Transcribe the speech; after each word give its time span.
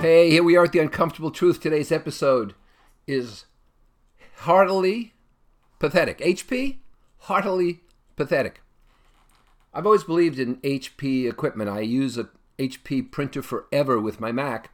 Mm. 0.00 0.02
Hey, 0.02 0.30
here 0.30 0.42
we 0.42 0.56
are 0.56 0.64
at 0.64 0.72
the 0.72 0.78
Uncomfortable 0.78 1.30
Truth. 1.30 1.60
Today's 1.60 1.92
episode 1.92 2.54
is 3.06 3.44
heartily 4.38 5.12
pathetic. 5.78 6.18
HP, 6.20 6.78
heartily 7.18 7.80
pathetic. 8.16 8.62
I've 9.74 9.84
always 9.84 10.04
believed 10.04 10.38
in 10.38 10.56
HP 10.56 11.28
equipment. 11.28 11.68
I 11.68 11.80
use 11.80 12.16
a 12.16 12.30
HP 12.58 13.10
printer 13.10 13.42
forever 13.42 14.00
with 14.00 14.20
my 14.20 14.32
Mac, 14.32 14.70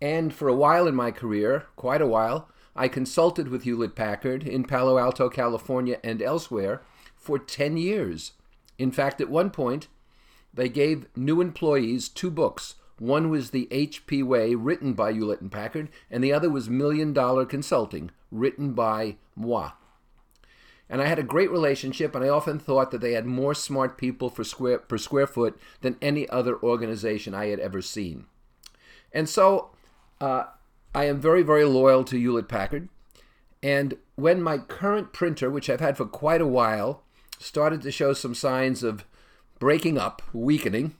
and 0.00 0.32
for 0.32 0.46
a 0.46 0.54
while 0.54 0.86
in 0.86 0.94
my 0.94 1.10
career, 1.10 1.66
quite 1.74 2.00
a 2.00 2.06
while, 2.06 2.48
I 2.76 2.86
consulted 2.86 3.48
with 3.48 3.64
Hewlett 3.64 3.96
Packard 3.96 4.46
in 4.46 4.62
Palo 4.62 4.96
Alto, 4.96 5.28
California, 5.28 5.98
and 6.04 6.22
elsewhere 6.22 6.82
for 7.16 7.36
10 7.36 7.76
years. 7.78 8.32
In 8.78 8.92
fact, 8.92 9.20
at 9.20 9.28
one 9.28 9.50
point, 9.50 9.88
they 10.54 10.68
gave 10.68 11.08
new 11.16 11.40
employees 11.40 12.08
two 12.08 12.30
books 12.30 12.76
one 13.00 13.30
was 13.30 13.50
The 13.50 13.68
HP 13.70 14.22
Way, 14.24 14.54
written 14.54 14.92
by 14.92 15.12
Hewlett 15.12 15.40
and 15.40 15.52
Packard, 15.52 15.88
and 16.10 16.22
the 16.22 16.32
other 16.32 16.50
was 16.50 16.68
Million 16.68 17.12
Dollar 17.12 17.44
Consulting, 17.44 18.10
written 18.30 18.72
by 18.72 19.16
moi. 19.36 19.72
And 20.90 21.02
I 21.02 21.06
had 21.06 21.18
a 21.18 21.24
great 21.24 21.50
relationship, 21.50 22.14
and 22.14 22.24
I 22.24 22.28
often 22.28 22.58
thought 22.58 22.90
that 22.90 23.00
they 23.00 23.12
had 23.12 23.26
more 23.26 23.54
smart 23.54 23.98
people 23.98 24.30
for 24.30 24.42
square, 24.42 24.78
per 24.78 24.96
square 24.96 25.26
foot 25.26 25.58
than 25.80 25.96
any 26.00 26.28
other 26.30 26.58
organization 26.62 27.34
I 27.34 27.46
had 27.46 27.60
ever 27.60 27.82
seen. 27.82 28.24
And 29.12 29.28
so 29.28 29.70
uh, 30.20 30.44
I 30.94 31.04
am 31.04 31.20
very, 31.20 31.42
very 31.42 31.64
loyal 31.64 32.04
to 32.04 32.18
Hewlett 32.18 32.48
Packard. 32.48 32.88
And 33.62 33.94
when 34.14 34.42
my 34.42 34.58
current 34.58 35.12
printer, 35.12 35.50
which 35.50 35.68
I've 35.68 35.80
had 35.80 35.96
for 35.96 36.06
quite 36.06 36.40
a 36.40 36.46
while, 36.46 37.02
started 37.38 37.82
to 37.82 37.92
show 37.92 38.12
some 38.12 38.34
signs 38.34 38.82
of 38.82 39.04
breaking 39.58 39.98
up, 39.98 40.22
weakening, 40.32 40.94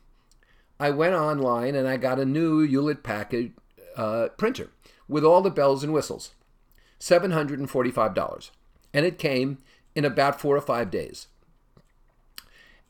I 0.80 0.90
went 0.90 1.14
online 1.14 1.74
and 1.74 1.88
I 1.88 1.96
got 1.96 2.20
a 2.20 2.24
new 2.24 2.60
Hewlett 2.60 3.02
Packard 3.02 3.52
uh, 3.96 4.28
printer 4.36 4.70
with 5.08 5.24
all 5.24 5.42
the 5.42 5.50
bells 5.50 5.82
and 5.82 5.92
whistles, 5.92 6.32
$745. 7.00 8.50
And 8.94 9.06
it 9.06 9.18
came 9.18 9.58
in 9.94 10.04
about 10.04 10.40
four 10.40 10.56
or 10.56 10.60
five 10.60 10.90
days. 10.90 11.26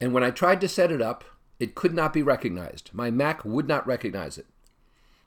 And 0.00 0.12
when 0.12 0.22
I 0.22 0.30
tried 0.30 0.60
to 0.60 0.68
set 0.68 0.92
it 0.92 1.02
up, 1.02 1.24
it 1.58 1.74
could 1.74 1.94
not 1.94 2.12
be 2.12 2.22
recognized. 2.22 2.90
My 2.92 3.10
Mac 3.10 3.44
would 3.44 3.66
not 3.66 3.86
recognize 3.86 4.38
it. 4.38 4.46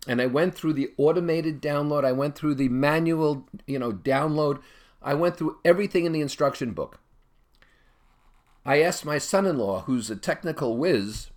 And 0.07 0.21
I 0.21 0.27
went 0.27 0.55
through 0.55 0.73
the 0.73 0.91
automated 0.97 1.61
download, 1.61 2.05
I 2.05 2.11
went 2.11 2.35
through 2.35 2.55
the 2.55 2.69
manual, 2.69 3.47
you 3.67 3.77
know, 3.77 3.91
download. 3.91 4.61
I 5.01 5.15
went 5.15 5.35
through 5.35 5.57
everything 5.65 6.05
in 6.05 6.11
the 6.11 6.21
instruction 6.21 6.73
book. 6.73 6.99
I 8.63 8.81
asked 8.81 9.03
my 9.03 9.17
son-in-law, 9.17 9.81
who's 9.81 10.11
a 10.11 10.15
technical 10.15 10.77
whiz, 10.77 11.31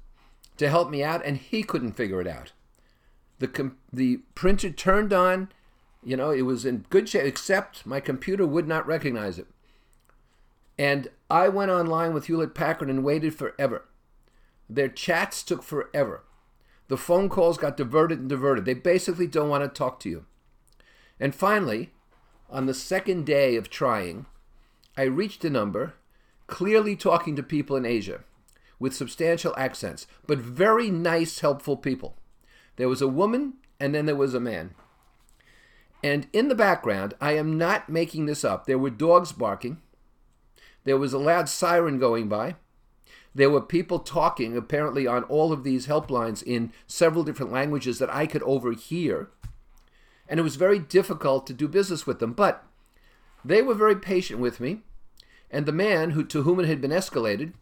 to 0.57 0.69
help 0.69 0.91
me 0.91 1.03
out, 1.03 1.25
and 1.25 1.37
he 1.37 1.63
couldn't 1.63 1.93
figure 1.93 2.21
it 2.21 2.27
out. 2.27 2.53
The, 3.39 3.49
com- 3.49 3.79
the 3.93 4.19
printer 4.35 4.71
turned 4.71 5.13
on, 5.13 5.51
you 6.03 6.17
know, 6.17 6.31
it 6.31 6.43
was 6.43 6.65
in 6.65 6.85
good 6.91 7.09
shape, 7.09 7.25
except 7.25 7.87
my 7.87 8.01
computer 8.01 8.47
would 8.47 8.69
not 8.69 8.87
recognize 8.87 9.39
it. 9.39 9.47
And 10.79 11.09
I 11.31 11.49
went 11.49 11.71
online 11.71 12.15
with 12.15 12.27
Hewlett 12.27 12.55
Packard 12.55 12.91
and 12.91 13.05
waited 13.05 13.35
forever. 13.35 13.87
Their 14.69 14.89
chats 14.89 15.43
took 15.43 15.63
forever. 15.63 16.25
The 16.89 16.97
phone 16.97 17.29
calls 17.29 17.59
got 17.59 17.77
diverted 17.77 18.21
and 18.21 18.29
diverted. 18.29 18.65
They 18.65 18.75
basically 18.75 19.27
don't 19.27 19.49
want 19.49 19.65
to 19.65 19.69
talk 19.69 20.01
to 20.01 20.09
you. 20.09 20.27
And 21.19 21.35
finally, 21.35 21.93
on 22.51 22.67
the 22.67 22.75
second 22.75 23.25
day 23.25 23.57
of 23.57 23.71
trying, 23.71 24.27
I 24.97 25.03
reached 25.03 25.45
a 25.45 25.51
number 25.51 25.95
clearly 26.47 26.95
talking 26.95 27.37
to 27.37 27.43
people 27.43 27.77
in 27.77 27.87
Asia 27.87 28.21
with 28.79 28.95
substantial 28.95 29.55
accents, 29.57 30.07
but 30.27 30.39
very 30.39 30.91
nice, 30.91 31.41
helpful 31.41 31.77
people. 31.77 32.17
There 32.77 32.89
was 32.89 33.03
a 33.03 33.09
woman, 33.09 33.55
and 33.79 33.95
then 33.95 34.07
there 34.07 34.17
was 34.17 34.35
a 34.35 34.41
man. 34.41 34.75
And 36.03 36.27
in 36.33 36.49
the 36.49 36.55
background, 36.55 37.15
I 37.21 37.33
am 37.33 37.57
not 37.57 37.89
making 37.89 38.27
this 38.27 38.45
up, 38.45 38.67
there 38.67 38.79
were 38.79 38.91
dogs 38.91 39.33
barking. 39.33 39.81
There 40.85 40.99
was 40.99 41.15
a 41.15 41.19
loud 41.19 41.49
siren 41.49 41.99
going 41.99 42.29
by. 42.29 42.57
There 43.35 43.51
were 43.51 43.63
people 43.63 43.99
talking, 43.99 44.57
apparently, 44.57 45.07
on 45.07 45.25
all 45.25 45.53
of 45.53 45.65
these 45.65 45.87
helplines 45.87 46.43
in 46.43 46.73
several 46.87 47.25
different 47.25 47.51
languages 47.51 47.99
that 47.99 48.15
I 48.15 48.27
could 48.27 48.43
overhear. 48.43 49.31
And 50.29 50.39
it 50.39 50.45
was 50.45 50.57
very 50.57 50.79
difficult 50.79 51.47
to 51.47 51.53
do 51.53 51.67
business 51.67 52.07
with 52.07 52.21
them. 52.21 52.33
But 52.33 52.65
they 53.45 53.61
were 53.61 53.75
very 53.75 53.97
patient 53.97 54.41
with 54.41 54.61
me. 54.61 54.83
And 55.51 55.67
the 55.67 55.73
man 55.73 56.11
who, 56.11 56.23
to 56.25 56.43
whom 56.43 56.61
it 56.61 56.67
had 56.67 56.81
been 56.81 56.91
escalated 56.91 57.55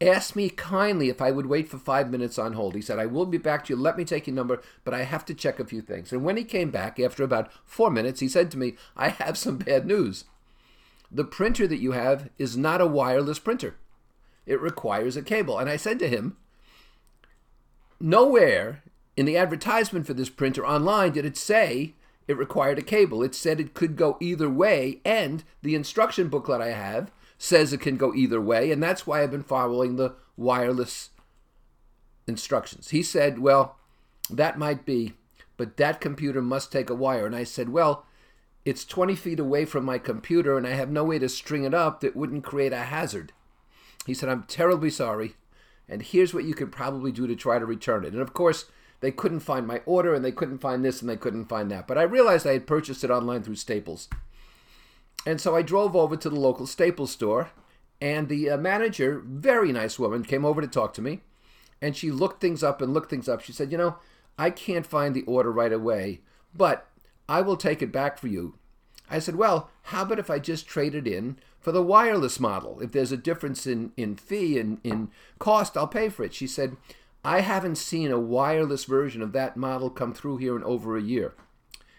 asked 0.00 0.36
me 0.36 0.48
kindly 0.48 1.08
if 1.08 1.20
I 1.20 1.30
would 1.30 1.46
wait 1.46 1.68
for 1.68 1.78
five 1.78 2.10
minutes 2.10 2.38
on 2.38 2.52
hold. 2.52 2.74
He 2.74 2.82
said, 2.82 2.98
I 2.98 3.06
will 3.06 3.26
be 3.26 3.38
back 3.38 3.64
to 3.64 3.74
you. 3.74 3.80
Let 3.80 3.96
me 3.96 4.04
take 4.04 4.26
your 4.26 4.36
number, 4.36 4.62
but 4.84 4.94
I 4.94 5.02
have 5.02 5.24
to 5.26 5.34
check 5.34 5.58
a 5.58 5.64
few 5.64 5.80
things. 5.80 6.12
And 6.12 6.24
when 6.24 6.36
he 6.36 6.44
came 6.44 6.70
back 6.70 7.00
after 7.00 7.24
about 7.24 7.50
four 7.64 7.90
minutes, 7.90 8.20
he 8.20 8.28
said 8.28 8.50
to 8.52 8.58
me, 8.58 8.74
I 8.96 9.08
have 9.08 9.36
some 9.36 9.58
bad 9.58 9.86
news. 9.86 10.24
The 11.10 11.24
printer 11.24 11.66
that 11.66 11.80
you 11.80 11.92
have 11.92 12.28
is 12.38 12.56
not 12.56 12.80
a 12.80 12.86
wireless 12.86 13.38
printer, 13.38 13.76
it 14.46 14.60
requires 14.60 15.16
a 15.16 15.22
cable. 15.22 15.58
And 15.58 15.68
I 15.68 15.76
said 15.76 15.98
to 16.00 16.08
him, 16.08 16.36
Nowhere 18.00 18.82
in 19.16 19.26
the 19.26 19.36
advertisement 19.36 20.06
for 20.06 20.14
this 20.14 20.28
printer 20.28 20.64
online 20.64 21.12
did 21.12 21.24
it 21.24 21.36
say 21.36 21.94
it 22.28 22.36
required 22.36 22.78
a 22.78 22.82
cable. 22.82 23.22
It 23.22 23.34
said 23.34 23.58
it 23.58 23.74
could 23.74 23.96
go 23.96 24.16
either 24.20 24.48
way, 24.48 25.00
and 25.04 25.42
the 25.62 25.74
instruction 25.74 26.28
booklet 26.28 26.60
I 26.60 26.70
have 26.70 27.10
says 27.38 27.72
it 27.72 27.80
can 27.80 27.96
go 27.96 28.12
either 28.12 28.40
way, 28.40 28.72
and 28.72 28.82
that's 28.82 29.06
why 29.06 29.22
I've 29.22 29.30
been 29.30 29.44
following 29.44 29.96
the 29.96 30.16
wireless 30.36 31.10
instructions. 32.26 32.90
He 32.90 33.02
said, 33.02 33.38
Well, 33.38 33.76
that 34.28 34.58
might 34.58 34.84
be, 34.84 35.14
but 35.56 35.76
that 35.76 36.00
computer 36.00 36.42
must 36.42 36.72
take 36.72 36.90
a 36.90 36.94
wire. 36.94 37.24
And 37.24 37.34
I 37.36 37.44
said, 37.44 37.68
Well, 37.68 38.04
it's 38.64 38.84
20 38.84 39.14
feet 39.14 39.40
away 39.40 39.64
from 39.64 39.84
my 39.84 39.98
computer, 39.98 40.58
and 40.58 40.66
I 40.66 40.70
have 40.70 40.90
no 40.90 41.04
way 41.04 41.18
to 41.20 41.28
string 41.28 41.64
it 41.64 41.72
up 41.72 42.00
that 42.00 42.16
wouldn't 42.16 42.44
create 42.44 42.72
a 42.72 42.78
hazard. 42.78 43.32
He 44.04 44.14
said, 44.14 44.28
I'm 44.28 44.42
terribly 44.42 44.90
sorry, 44.90 45.36
and 45.88 46.02
here's 46.02 46.34
what 46.34 46.44
you 46.44 46.54
could 46.54 46.72
probably 46.72 47.12
do 47.12 47.26
to 47.26 47.36
try 47.36 47.58
to 47.58 47.64
return 47.64 48.04
it. 48.04 48.12
And 48.12 48.20
of 48.20 48.34
course, 48.34 48.66
they 49.00 49.12
couldn't 49.12 49.40
find 49.40 49.66
my 49.66 49.80
order, 49.86 50.12
and 50.12 50.24
they 50.24 50.32
couldn't 50.32 50.58
find 50.58 50.84
this, 50.84 51.00
and 51.00 51.08
they 51.08 51.16
couldn't 51.16 51.46
find 51.46 51.70
that. 51.70 51.86
But 51.86 51.98
I 51.98 52.02
realized 52.02 52.46
I 52.46 52.52
had 52.54 52.66
purchased 52.66 53.04
it 53.04 53.10
online 53.10 53.42
through 53.42 53.54
Staples. 53.54 54.08
And 55.26 55.40
so 55.40 55.54
I 55.54 55.62
drove 55.62 55.94
over 55.94 56.16
to 56.16 56.30
the 56.30 56.40
local 56.40 56.66
Staples 56.66 57.10
store, 57.10 57.50
and 58.00 58.28
the 58.28 58.50
uh, 58.50 58.56
manager, 58.56 59.22
very 59.24 59.72
nice 59.72 59.98
woman, 59.98 60.24
came 60.24 60.44
over 60.44 60.60
to 60.60 60.68
talk 60.68 60.94
to 60.94 61.02
me. 61.02 61.20
And 61.82 61.96
she 61.96 62.10
looked 62.10 62.40
things 62.40 62.62
up 62.62 62.80
and 62.80 62.94
looked 62.94 63.10
things 63.10 63.28
up. 63.28 63.40
She 63.40 63.52
said, 63.52 63.70
You 63.70 63.78
know, 63.78 63.96
I 64.38 64.50
can't 64.50 64.86
find 64.86 65.14
the 65.14 65.22
order 65.22 65.52
right 65.52 65.72
away, 65.72 66.20
but 66.54 66.88
I 67.28 67.40
will 67.40 67.56
take 67.56 67.82
it 67.82 67.92
back 67.92 68.18
for 68.18 68.28
you. 68.28 68.54
I 69.10 69.18
said, 69.18 69.36
Well, 69.36 69.70
how 69.84 70.02
about 70.02 70.18
if 70.18 70.30
I 70.30 70.38
just 70.38 70.66
trade 70.66 70.94
it 70.94 71.06
in 71.06 71.38
for 71.60 71.72
the 71.72 71.82
wireless 71.82 72.38
model? 72.38 72.80
If 72.80 72.92
there's 72.92 73.12
a 73.12 73.16
difference 73.16 73.66
in, 73.66 73.92
in 73.96 74.16
fee 74.16 74.58
and 74.58 74.78
in 74.84 75.10
cost, 75.38 75.76
I'll 75.76 75.88
pay 75.88 76.08
for 76.08 76.24
it. 76.24 76.34
She 76.34 76.46
said, 76.46 76.76
I 77.24 77.40
haven't 77.40 77.76
seen 77.76 78.10
a 78.10 78.18
wireless 78.18 78.84
version 78.84 79.22
of 79.22 79.32
that 79.32 79.56
model 79.56 79.90
come 79.90 80.14
through 80.14 80.38
here 80.38 80.56
in 80.56 80.64
over 80.64 80.96
a 80.96 81.02
year. 81.02 81.34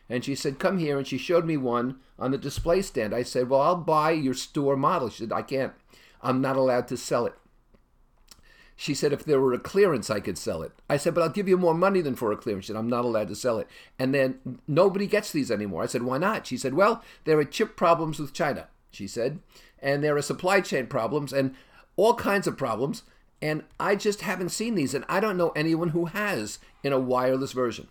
And 0.10 0.26
she 0.26 0.36
said, 0.36 0.60
Come 0.60 0.80
here. 0.80 0.98
And 0.98 1.08
she 1.08 1.18
showed 1.18 1.46
me 1.46 1.58
one 1.58 2.00
on 2.18 2.32
the 2.32 2.38
display 2.38 2.82
stand. 2.82 3.14
I 3.14 3.24
said, 3.24 3.50
Well, 3.50 3.62
I'll 3.62 3.76
buy 3.76 4.12
your 4.12 4.34
store 4.34 4.76
model. 4.76 5.10
She 5.10 5.24
said, 5.24 5.32
I 5.32 5.44
can't. 5.44 5.74
I'm 6.22 6.42
not 6.42 6.58
allowed 6.58 6.88
to 6.90 6.98
sell 6.98 7.26
it. 7.26 7.36
She 8.76 8.94
said, 8.94 9.14
If 9.14 9.26
there 9.26 9.40
were 9.40 9.54
a 9.54 9.60
clearance, 9.60 10.10
I 10.10 10.20
could 10.20 10.38
sell 10.38 10.64
it. 10.64 10.72
I 10.90 10.98
said, 10.98 11.14
But 11.14 11.22
I'll 11.22 11.30
give 11.30 11.48
you 11.48 11.58
more 11.58 11.74
money 11.74 12.02
than 12.02 12.16
for 12.16 12.32
a 12.32 12.38
clearance. 12.38 12.66
She 12.66 12.68
said, 12.70 12.78
I'm 12.78 12.90
not 12.90 13.06
allowed 13.06 13.28
to 13.28 13.36
sell 13.36 13.60
it. 13.60 13.68
And 14.00 14.14
then 14.16 14.60
nobody 14.68 15.06
gets 15.06 15.32
these 15.32 15.52
anymore. 15.52 15.84
I 15.84 15.88
said, 15.88 16.04
Why 16.04 16.18
not? 16.18 16.48
She 16.48 16.58
said, 16.58 16.74
Well, 16.74 17.04
there 17.26 17.38
are 17.38 17.46
chip 17.46 17.76
problems 17.76 18.20
with 18.20 18.34
China, 18.34 18.68
she 18.90 19.06
said, 19.06 19.40
and 19.80 20.04
there 20.04 20.16
are 20.16 20.22
supply 20.22 20.62
chain 20.62 20.88
problems 20.88 21.32
and 21.34 21.56
all 21.96 22.16
kinds 22.16 22.48
of 22.48 22.58
problems. 22.58 23.04
And 23.42 23.64
I 23.80 23.96
just 23.96 24.22
haven't 24.22 24.50
seen 24.50 24.76
these, 24.76 24.94
and 24.94 25.06
I 25.08 25.20
don't 25.22 25.38
know 25.38 25.52
anyone 25.52 25.90
who 25.90 26.06
has 26.06 26.60
in 26.84 26.92
a 26.92 27.00
wireless 27.00 27.54
version. 27.54 27.88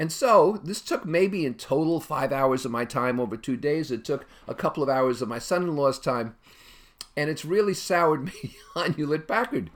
And 0.00 0.10
so 0.10 0.58
this 0.64 0.80
took 0.80 1.04
maybe 1.04 1.44
in 1.44 1.54
total 1.54 2.00
five 2.00 2.32
hours 2.32 2.64
of 2.64 2.70
my 2.70 2.86
time 2.86 3.20
over 3.20 3.36
two 3.36 3.58
days. 3.58 3.90
It 3.90 4.02
took 4.02 4.26
a 4.48 4.54
couple 4.54 4.82
of 4.82 4.88
hours 4.88 5.20
of 5.20 5.28
my 5.28 5.38
son 5.38 5.62
in 5.62 5.76
law's 5.76 5.98
time. 5.98 6.36
And 7.18 7.28
it's 7.28 7.44
really 7.44 7.74
soured 7.74 8.24
me 8.42 8.56
on 8.74 8.94
Hewlett 8.94 9.28
Packard. 9.28 9.70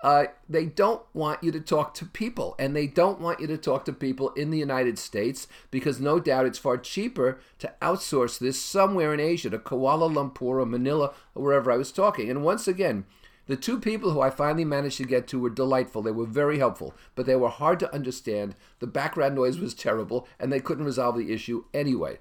Uh, 0.00 0.24
they 0.48 0.66
don't 0.66 1.02
want 1.14 1.44
you 1.44 1.52
to 1.52 1.60
talk 1.60 1.94
to 1.94 2.04
people, 2.04 2.56
and 2.58 2.74
they 2.74 2.86
don't 2.86 3.20
want 3.20 3.38
you 3.38 3.46
to 3.46 3.56
talk 3.56 3.84
to 3.84 3.92
people 3.92 4.30
in 4.30 4.50
the 4.50 4.58
United 4.58 4.98
States 4.98 5.46
because 5.70 6.00
no 6.00 6.18
doubt 6.18 6.46
it's 6.46 6.58
far 6.58 6.76
cheaper 6.76 7.38
to 7.60 7.72
outsource 7.80 8.38
this 8.38 8.60
somewhere 8.60 9.14
in 9.14 9.20
Asia, 9.20 9.50
to 9.50 9.58
Kuala 9.58 10.12
Lumpur 10.12 10.60
or 10.60 10.66
Manila 10.66 11.12
or 11.34 11.44
wherever 11.44 11.70
I 11.70 11.76
was 11.76 11.92
talking. 11.92 12.28
And 12.28 12.42
once 12.42 12.66
again, 12.66 13.04
the 13.46 13.56
two 13.56 13.80
people 13.80 14.12
who 14.12 14.20
I 14.20 14.30
finally 14.30 14.64
managed 14.64 14.98
to 14.98 15.04
get 15.04 15.26
to 15.28 15.38
were 15.40 15.50
delightful. 15.50 16.02
They 16.02 16.10
were 16.10 16.26
very 16.26 16.58
helpful, 16.58 16.94
but 17.14 17.26
they 17.26 17.36
were 17.36 17.48
hard 17.48 17.80
to 17.80 17.94
understand. 17.94 18.54
The 18.78 18.86
background 18.86 19.34
noise 19.34 19.58
was 19.58 19.74
terrible, 19.74 20.28
and 20.38 20.52
they 20.52 20.60
couldn't 20.60 20.84
resolve 20.84 21.16
the 21.16 21.32
issue 21.32 21.64
anyway. 21.74 22.18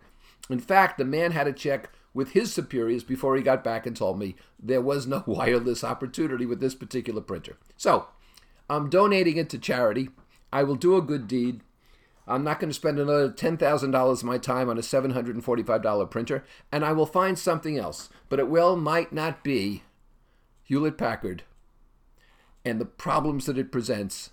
In 0.50 0.60
fact, 0.60 0.98
the 0.98 1.06
man 1.06 1.32
had 1.32 1.44
to 1.44 1.54
check 1.54 1.92
with 2.14 2.32
his 2.32 2.52
superiors 2.52 3.04
before 3.04 3.36
he 3.36 3.44
got 3.44 3.64
back 3.64 3.86
and 3.86 3.96
told 3.96 4.18
me 4.18 4.36
there 4.60 4.82
was 4.82 5.06
no 5.06 5.24
wireless 5.28 5.84
opportunity 5.84 6.46
with 6.46 6.60
this 6.60 6.76
particular 6.76 7.22
printer. 7.22 7.58
So, 7.78 8.08
I'm 8.70 8.90
donating 8.90 9.38
it 9.38 9.50
to 9.50 9.58
charity, 9.58 10.10
I 10.52 10.64
will 10.64 10.76
do 10.76 10.96
a 10.96 11.02
good 11.02 11.28
deed. 11.28 11.62
I'm 12.28 12.44
not 12.44 12.60
going 12.60 12.70
to 12.70 12.76
spend 12.76 13.00
another 13.00 13.30
$10,000 13.30 14.12
of 14.12 14.24
my 14.24 14.38
time 14.38 14.70
on 14.70 14.78
a 14.78 14.82
$745 14.82 16.12
printer, 16.12 16.44
and 16.72 16.86
I 16.86 16.92
will 16.92 17.08
find 17.08 17.38
something 17.38 17.78
else. 17.78 18.10
But 18.30 18.40
it 18.40 18.50
well 18.50 18.76
might 18.76 19.12
not 19.12 19.44
be 19.44 19.84
Hewlett 20.70 21.00
Packard 21.00 21.42
and 22.64 22.80
the 22.80 22.86
problems 22.86 23.48
that 23.48 23.58
it 23.58 23.72
presents. 23.72 24.30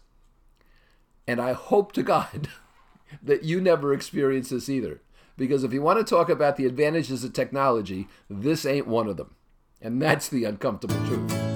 And 1.27 1.41
I 1.41 1.55
hope 1.55 1.93
to 1.93 2.03
God 2.03 2.49
that 3.23 3.45
you 3.45 3.59
never 3.59 3.95
experience 3.95 4.51
this 4.51 4.69
either. 4.69 5.01
Because 5.39 5.65
if 5.65 5.73
you 5.73 5.81
want 5.81 5.99
to 5.99 6.05
talk 6.05 6.29
about 6.29 6.57
the 6.57 6.67
advantages 6.67 7.25
of 7.25 7.33
technology, 7.33 8.07
this 8.29 8.67
ain't 8.67 8.87
one 8.87 9.09
of 9.09 9.17
them. 9.17 9.35
And 9.81 10.01
that's 10.01 10.29
the 10.29 10.45
uncomfortable 10.45 10.97
truth. 11.07 11.56